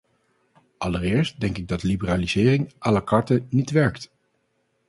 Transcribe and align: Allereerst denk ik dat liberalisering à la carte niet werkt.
Allereerst 0.77 1.39
denk 1.41 1.57
ik 1.57 1.67
dat 1.67 1.83
liberalisering 1.83 2.73
à 2.85 2.89
la 2.91 3.01
carte 3.01 3.43
niet 3.49 3.71
werkt. 3.71 4.11